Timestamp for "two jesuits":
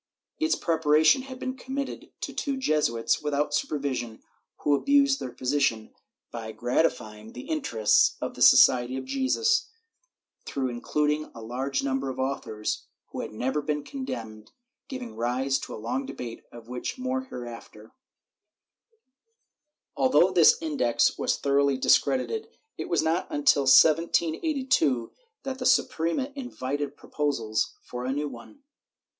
2.33-3.21